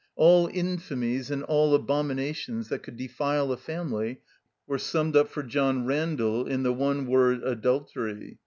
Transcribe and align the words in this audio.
All 0.15 0.47
infamies 0.49 1.29
and 1.29 1.43
all 1.43 1.75
abominations 1.75 2.69
that 2.69 2.81
could 2.81 2.97
defile 2.97 3.51
a 3.51 3.55
family 3.57 4.21
were 4.65 4.79
summed 4.79 5.15
up 5.15 5.27
for 5.27 5.43
John 5.43 5.85
Randall 5.85 6.47
in 6.47 6.63
the 6.63 6.73
one 6.73 7.05
word, 7.05 7.43
adultery. 7.43 8.39